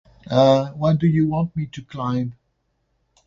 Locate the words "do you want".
0.97-1.55